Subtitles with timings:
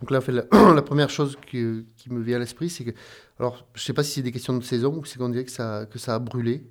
[0.00, 2.90] Donc là, fait, la, première chose qui me vient à l'esprit, c'est que,
[3.38, 5.44] alors, je ne sais pas si c'est des questions de saison ou c'est qu'on dirait
[5.44, 6.66] que ça, que ça a brûlé.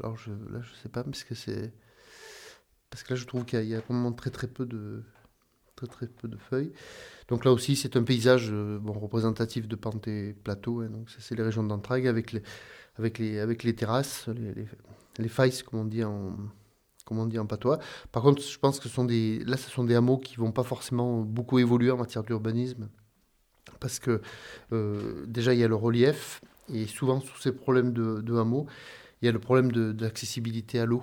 [0.00, 1.72] Alors là, je ne sais pas, parce que c'est,
[2.90, 5.02] parce que là, je trouve qu'il y, a vraiment très très peu de,
[5.76, 6.72] très très peu de feuilles.
[7.28, 10.80] Donc là aussi, c'est un paysage euh, représentatif de et plateau.
[10.80, 10.88] Hein.
[10.88, 12.42] donc c'est les régions d'Entrague avec les,
[12.96, 14.66] avec les, avec les terrasses, les, les,
[15.18, 16.36] les failles, comme on dit en,
[17.08, 17.78] comme on dit en patois.
[18.12, 18.88] Par contre, je pense que
[19.48, 22.90] là, ce sont des hameaux qui vont pas forcément beaucoup évoluer en matière d'urbanisme.
[23.80, 24.20] Parce que
[24.72, 26.42] euh, déjà, il y a le relief,
[26.72, 28.66] et souvent, sous ces problèmes de, hameaux,
[29.22, 31.02] il y a le problème de, l'accessibilité à l'eau.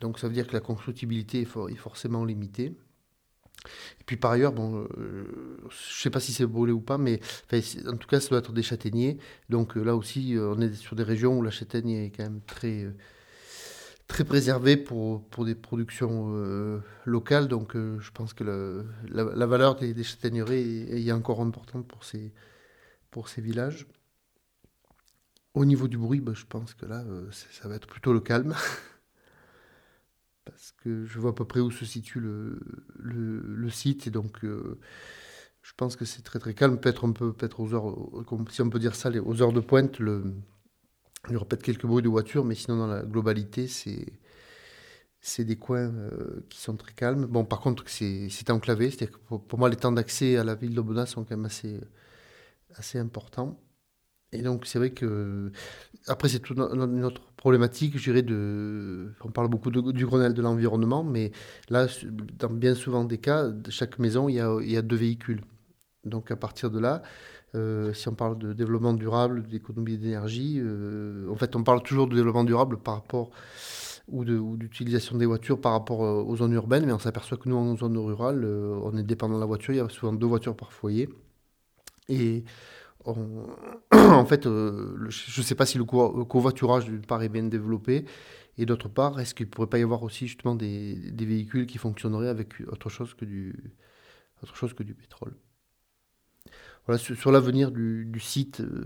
[0.00, 2.74] Donc ça veut dire que la constructibilité est, forcément limitée.
[4.00, 4.88] Et puis par ailleurs, euh,
[5.68, 7.20] je ne sais pas si c'est brûlé ou pas, mais
[7.52, 9.18] en tout cas, ça doit être des châtaigniers.
[9.50, 12.86] Donc là aussi, on est sur des régions où la châtaigne est quand même très
[14.12, 17.48] très préservé pour, pour des productions euh, locales.
[17.48, 22.32] Donc euh, je pense que la, valeur des, des châtaigneries est, encore importante pour ces,
[23.10, 23.86] pour ces villages.
[25.54, 28.20] Au niveau du bruit, bah, je pense que là, euh, ça va être plutôt le
[28.20, 28.54] calme.
[30.44, 32.60] Parce que je vois à peu près où se situe le,
[32.98, 34.08] le, site.
[34.08, 36.78] Et donc, je pense que c'est très très calme.
[36.78, 37.96] Peut-être un peu, peut-être aux heures,
[38.50, 40.34] si on peut dire ça, aux heures de pointe, le,
[41.36, 44.06] aura peut-être quelques bruits de voiture, mais sinon, dans la globalité, c'est,
[45.20, 47.26] c'est des coins euh, qui sont très calmes.
[47.26, 48.90] Bon, par contre, c'est, c'est enclavé.
[48.90, 51.80] C'est-à-dire que pour, moi, les temps d'accès à la ville d'Aubenas sont quand même assez,
[52.74, 53.60] assez importants.
[54.32, 55.52] Et donc, c'est vrai que.
[56.08, 59.12] Après, c'est toute une autre problématique, je dirais, de.
[59.22, 61.32] On parle beaucoup du Grenelle de l'environnement, mais
[61.68, 61.86] là,
[62.38, 64.96] dans bien souvent des cas, de chaque maison, il y a, il y a deux
[64.96, 65.42] véhicules.
[66.04, 67.02] Donc, à partir de là,
[67.54, 72.08] euh, si on parle de développement durable, d'économie d'énergie, euh, en fait, on parle toujours
[72.08, 73.30] de développement durable par rapport
[74.08, 77.56] ou d'utilisation des voitures par rapport euh, aux zones urbaines, mais on s'aperçoit que nous,
[77.56, 79.74] en zone rurale, on est dépendant de la voiture.
[79.74, 81.08] Il y a souvent deux voitures par foyer.
[82.08, 82.44] Et
[83.04, 88.04] en fait, je ne sais pas si le, covoiturage, d'une part, est bien développé,
[88.58, 91.66] et d'autre part, est-ce qu'il ne pourrait pas y avoir aussi justement des, des, véhicules
[91.66, 93.72] qui fonctionneraient avec autre chose que du,
[94.42, 95.34] autre chose que du pétrole?
[96.96, 98.84] Sur, l'avenir du, site, euh,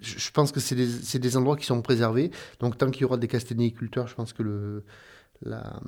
[0.00, 2.30] je, pense que c'est des, endroits qui sont préservés.
[2.60, 4.82] Donc tant qu'il y aura des castagniculteurs, je pense que
[5.42, 5.80] la,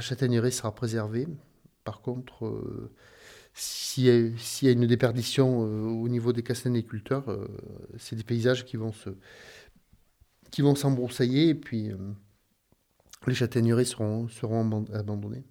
[0.00, 1.28] châtaignerie sera préservée.
[1.84, 2.90] Par contre, euh,
[3.52, 7.24] s'il y, a une déperdition euh, au niveau des castagniculteurs,
[7.98, 9.10] c'est des paysages qui vont se
[10.74, 11.90] s'embroussailler et puis
[13.26, 15.44] les châtaigneries seront, seront abandonnées.